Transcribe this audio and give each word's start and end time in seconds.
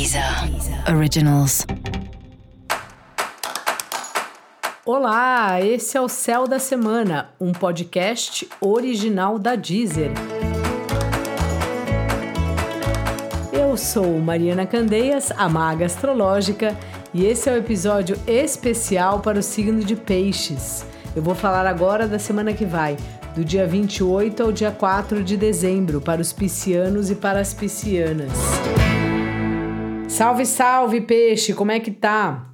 Deezer 0.00 0.24
Originals. 0.96 1.66
Olá, 4.86 5.60
esse 5.60 5.94
é 5.94 6.00
o 6.00 6.08
Céu 6.08 6.48
da 6.48 6.58
Semana, 6.58 7.28
um 7.38 7.52
podcast 7.52 8.48
original 8.62 9.38
da 9.38 9.56
Deezer. 9.56 10.10
Eu 13.52 13.76
sou 13.76 14.18
Mariana 14.18 14.64
Candeias, 14.64 15.30
a 15.36 15.50
maga 15.50 15.84
astrológica, 15.84 16.74
e 17.12 17.26
esse 17.26 17.50
é 17.50 17.52
o 17.52 17.58
episódio 17.58 18.16
especial 18.26 19.20
para 19.20 19.38
o 19.38 19.42
signo 19.42 19.84
de 19.84 19.96
Peixes. 19.96 20.82
Eu 21.14 21.22
vou 21.22 21.34
falar 21.34 21.66
agora 21.66 22.08
da 22.08 22.18
semana 22.18 22.54
que 22.54 22.64
vai, 22.64 22.96
do 23.36 23.44
dia 23.44 23.66
28 23.66 24.44
ao 24.44 24.50
dia 24.50 24.70
4 24.70 25.22
de 25.22 25.36
dezembro, 25.36 26.00
para 26.00 26.22
os 26.22 26.32
piscianos 26.32 27.10
e 27.10 27.14
para 27.14 27.38
as 27.38 27.52
piscianas. 27.52 28.30
Salve, 30.10 30.44
salve, 30.44 31.00
peixe, 31.00 31.54
como 31.54 31.70
é 31.70 31.78
que 31.78 31.92
tá? 31.92 32.50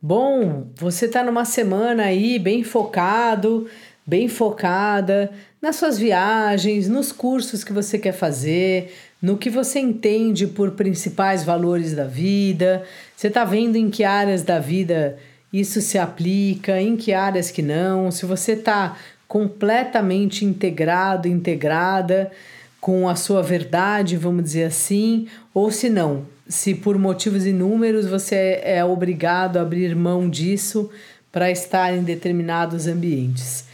Bom, 0.00 0.68
você 0.74 1.06
tá 1.06 1.22
numa 1.22 1.44
semana 1.44 2.04
aí 2.04 2.38
bem 2.38 2.64
focado, 2.64 3.68
bem 4.06 4.26
focada 4.26 5.30
nas 5.60 5.76
suas 5.76 5.98
viagens, 5.98 6.88
nos 6.88 7.12
cursos 7.12 7.62
que 7.62 7.74
você 7.74 7.98
quer 7.98 8.12
fazer, 8.12 8.92
no 9.20 9.36
que 9.36 9.50
você 9.50 9.78
entende 9.78 10.46
por 10.46 10.72
principais 10.72 11.44
valores 11.44 11.94
da 11.94 12.04
vida. 12.04 12.82
Você 13.14 13.28
tá 13.28 13.44
vendo 13.44 13.76
em 13.76 13.90
que 13.90 14.02
áreas 14.02 14.42
da 14.42 14.58
vida 14.58 15.18
isso 15.52 15.82
se 15.82 15.98
aplica, 15.98 16.80
em 16.80 16.96
que 16.96 17.12
áreas 17.12 17.50
que 17.50 17.62
não. 17.62 18.10
Se 18.10 18.24
você 18.24 18.56
tá 18.56 18.96
completamente 19.28 20.44
integrado, 20.44 21.28
integrada 21.28 22.32
com 22.80 23.06
a 23.08 23.14
sua 23.14 23.42
verdade, 23.42 24.16
vamos 24.16 24.42
dizer 24.44 24.64
assim, 24.64 25.28
ou 25.52 25.70
se 25.70 25.88
não, 25.88 26.33
se 26.46 26.74
por 26.74 26.98
motivos 26.98 27.46
inúmeros 27.46 28.06
você 28.06 28.60
é 28.62 28.84
obrigado 28.84 29.56
a 29.56 29.62
abrir 29.62 29.94
mão 29.96 30.28
disso 30.28 30.90
para 31.32 31.50
estar 31.50 31.92
em 31.92 32.02
determinados 32.02 32.86
ambientes. 32.86 33.64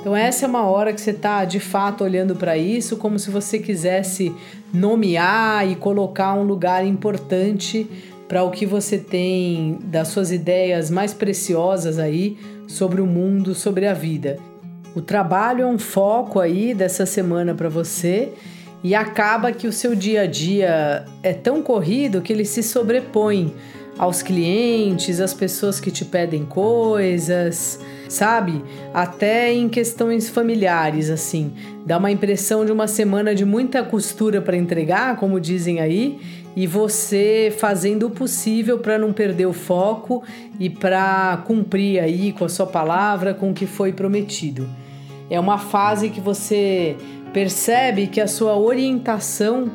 Então 0.00 0.14
essa 0.14 0.44
é 0.44 0.48
uma 0.48 0.66
hora 0.66 0.92
que 0.92 1.00
você 1.00 1.10
está 1.10 1.44
de 1.44 1.60
fato 1.60 2.04
olhando 2.04 2.36
para 2.36 2.56
isso 2.56 2.96
como 2.96 3.18
se 3.18 3.30
você 3.30 3.58
quisesse 3.58 4.34
nomear 4.72 5.68
e 5.68 5.76
colocar 5.76 6.34
um 6.34 6.42
lugar 6.42 6.84
importante 6.84 7.88
para 8.28 8.42
o 8.42 8.50
que 8.50 8.66
você 8.66 8.98
tem 8.98 9.78
das 9.84 10.08
suas 10.08 10.32
ideias 10.32 10.90
mais 10.90 11.14
preciosas 11.14 11.98
aí 11.98 12.36
sobre 12.66 13.00
o 13.00 13.06
mundo, 13.06 13.54
sobre 13.54 13.86
a 13.86 13.94
vida. 13.94 14.36
O 14.96 15.02
trabalho 15.02 15.60
é 15.60 15.66
um 15.66 15.78
foco 15.78 16.40
aí 16.40 16.72
dessa 16.72 17.04
semana 17.04 17.54
para 17.54 17.68
você 17.68 18.32
e 18.82 18.94
acaba 18.94 19.52
que 19.52 19.68
o 19.68 19.72
seu 19.72 19.94
dia 19.94 20.22
a 20.22 20.26
dia 20.26 21.04
é 21.22 21.34
tão 21.34 21.60
corrido 21.60 22.22
que 22.22 22.32
ele 22.32 22.46
se 22.46 22.62
sobrepõe 22.62 23.54
aos 23.98 24.22
clientes, 24.22 25.20
às 25.20 25.34
pessoas 25.34 25.78
que 25.78 25.90
te 25.90 26.02
pedem 26.02 26.46
coisas, 26.46 27.78
sabe? 28.08 28.64
Até 28.94 29.52
em 29.52 29.68
questões 29.68 30.30
familiares, 30.30 31.10
assim. 31.10 31.52
Dá 31.84 31.98
uma 31.98 32.10
impressão 32.10 32.64
de 32.64 32.72
uma 32.72 32.88
semana 32.88 33.34
de 33.34 33.44
muita 33.44 33.82
costura 33.82 34.40
para 34.40 34.56
entregar, 34.56 35.16
como 35.16 35.38
dizem 35.38 35.78
aí, 35.78 36.18
e 36.56 36.66
você 36.66 37.54
fazendo 37.58 38.06
o 38.06 38.10
possível 38.10 38.78
para 38.78 38.96
não 38.96 39.12
perder 39.12 39.44
o 39.44 39.52
foco 39.52 40.22
e 40.58 40.70
para 40.70 41.44
cumprir 41.46 42.00
aí 42.00 42.32
com 42.32 42.46
a 42.46 42.48
sua 42.48 42.66
palavra, 42.66 43.34
com 43.34 43.50
o 43.50 43.54
que 43.54 43.66
foi 43.66 43.92
prometido. 43.92 44.66
É 45.28 45.38
uma 45.40 45.58
fase 45.58 46.08
que 46.10 46.20
você 46.20 46.96
percebe 47.32 48.06
que 48.06 48.20
a 48.20 48.26
sua 48.26 48.56
orientação, 48.56 49.70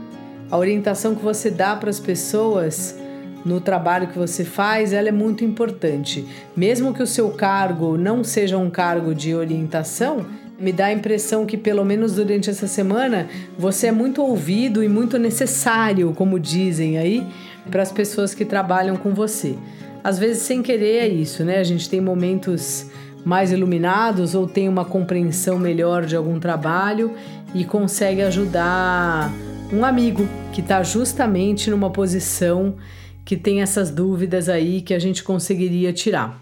a 0.49 0.57
orientação 0.57 1.13
que 1.13 1.23
você 1.23 1.49
dá 1.49 1.75
para 1.75 1.89
as 1.89 1.99
pessoas 1.99 2.97
no 3.43 3.59
trabalho 3.59 4.07
que 4.07 4.17
você 4.17 4.45
faz, 4.45 4.93
ela 4.93 5.09
é 5.09 5.11
muito 5.11 5.43
importante. 5.43 6.25
Mesmo 6.55 6.93
que 6.93 7.03
o 7.03 7.07
seu 7.07 7.29
cargo 7.31 7.97
não 7.97 8.23
seja 8.23 8.57
um 8.57 8.69
cargo 8.69 9.13
de 9.13 9.33
orientação, 9.35 10.25
me 10.59 10.71
dá 10.71 10.85
a 10.85 10.93
impressão 10.93 11.45
que 11.45 11.57
pelo 11.57 11.83
menos 11.83 12.13
durante 12.13 12.49
essa 12.49 12.67
semana 12.67 13.27
você 13.57 13.87
é 13.87 13.91
muito 13.91 14.21
ouvido 14.21 14.83
e 14.83 14.87
muito 14.87 15.17
necessário, 15.17 16.13
como 16.13 16.39
dizem 16.39 16.99
aí, 16.99 17.25
para 17.69 17.81
as 17.81 17.91
pessoas 17.91 18.33
que 18.35 18.45
trabalham 18.45 18.95
com 18.95 19.13
você. 19.13 19.55
Às 20.03 20.19
vezes 20.19 20.43
sem 20.43 20.61
querer 20.61 20.97
é 20.97 21.07
isso, 21.07 21.43
né? 21.43 21.57
A 21.57 21.63
gente 21.63 21.89
tem 21.89 21.99
momentos 21.99 22.89
mais 23.23 23.51
iluminados 23.51 24.33
ou 24.35 24.47
tem 24.47 24.67
uma 24.67 24.85
compreensão 24.85 25.59
melhor 25.59 26.05
de 26.05 26.15
algum 26.15 26.39
trabalho 26.39 27.13
e 27.53 27.63
consegue 27.63 28.21
ajudar 28.21 29.31
um 29.71 29.85
amigo 29.85 30.27
que 30.51 30.61
está 30.61 30.83
justamente 30.83 31.69
numa 31.69 31.89
posição 31.89 32.75
que 33.23 33.37
tem 33.37 33.61
essas 33.61 33.89
dúvidas 33.89 34.49
aí 34.49 34.81
que 34.81 34.93
a 34.93 34.99
gente 34.99 35.23
conseguiria 35.23 35.93
tirar. 35.93 36.41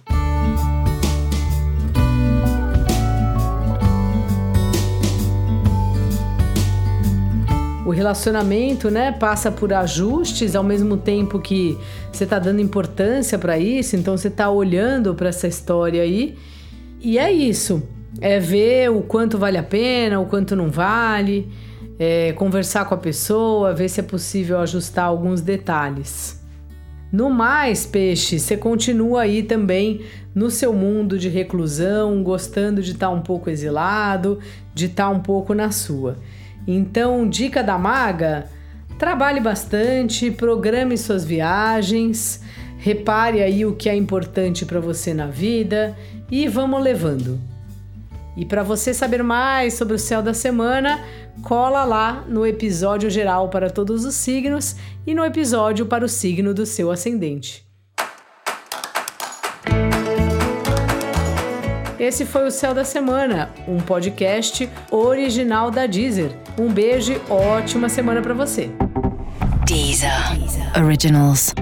O 7.85 7.91
relacionamento, 7.91 8.91
né, 8.91 9.11
passa 9.11 9.51
por 9.51 9.73
ajustes 9.73 10.55
ao 10.55 10.63
mesmo 10.63 10.95
tempo 10.95 11.39
que 11.39 11.75
você 12.11 12.23
está 12.23 12.37
dando 12.37 12.61
importância 12.61 13.37
para 13.37 13.57
isso, 13.57 13.95
então 13.95 14.15
você 14.15 14.27
está 14.27 14.47
olhando 14.49 15.15
para 15.15 15.29
essa 15.29 15.47
história 15.47 16.03
aí 16.03 16.37
e 17.01 17.17
é 17.17 17.31
isso. 17.31 17.81
É 18.21 18.39
ver 18.39 18.89
o 18.91 19.01
quanto 19.01 19.37
vale 19.37 19.57
a 19.57 19.63
pena, 19.63 20.19
o 20.19 20.25
quanto 20.25 20.55
não 20.55 20.69
vale, 20.69 21.49
é 21.97 22.33
conversar 22.33 22.85
com 22.85 22.95
a 22.95 22.97
pessoa, 22.97 23.73
ver 23.73 23.89
se 23.89 23.99
é 23.99 24.03
possível 24.03 24.59
ajustar 24.59 25.05
alguns 25.05 25.41
detalhes. 25.41 26.39
No 27.11 27.29
mais, 27.29 27.85
peixe, 27.85 28.39
você 28.39 28.55
continua 28.55 29.21
aí 29.21 29.41
também 29.41 30.01
no 30.33 30.51
seu 30.51 30.71
mundo 30.71 31.17
de 31.17 31.27
reclusão, 31.27 32.21
gostando 32.21 32.83
de 32.83 32.91
estar 32.91 33.09
um 33.09 33.21
pouco 33.21 33.49
exilado, 33.49 34.39
de 34.75 34.85
estar 34.85 35.09
um 35.09 35.19
pouco 35.19 35.53
na 35.55 35.71
sua. 35.71 36.17
Então, 36.67 37.27
dica 37.27 37.63
da 37.63 37.79
maga: 37.79 38.45
trabalhe 38.99 39.39
bastante, 39.39 40.29
programe 40.29 40.97
suas 40.97 41.25
viagens, 41.25 42.41
repare 42.79 43.43
aí 43.43 43.65
o 43.65 43.75
que 43.75 43.89
é 43.89 43.95
importante 43.95 44.65
para 44.65 44.79
você 44.79 45.13
na 45.13 45.27
vida 45.27 45.95
e 46.31 46.47
vamos 46.47 46.81
levando. 46.81 47.39
E 48.37 48.45
para 48.45 48.63
você 48.63 48.93
saber 48.93 49.21
mais 49.21 49.73
sobre 49.73 49.95
o 49.95 49.99
céu 49.99 50.21
da 50.21 50.33
semana, 50.33 51.03
cola 51.43 51.83
lá 51.83 52.23
no 52.27 52.47
episódio 52.47 53.09
geral 53.09 53.49
para 53.49 53.69
todos 53.69 54.05
os 54.05 54.15
signos 54.15 54.77
e 55.05 55.13
no 55.13 55.25
episódio 55.25 55.85
para 55.85 56.05
o 56.05 56.09
signo 56.09 56.53
do 56.53 56.65
seu 56.65 56.89
ascendente. 56.89 57.67
Esse 61.99 62.25
foi 62.25 62.47
o 62.47 62.51
Céu 62.51 62.73
da 62.73 62.85
Semana, 62.85 63.51
um 63.67 63.77
podcast 63.77 64.67
original 64.89 65.69
da 65.69 65.85
Deezer. 65.85 66.31
Um 66.57 66.71
beijo 66.71 67.21
ótima 67.29 67.89
semana 67.89 68.21
para 68.21 68.33
você. 68.33 68.71
Deezer 69.67 70.09
Originals. 70.81 71.53